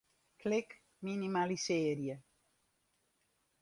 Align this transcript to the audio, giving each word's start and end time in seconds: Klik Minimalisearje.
Klik 0.41 0.69
Minimalisearje. 1.03 2.15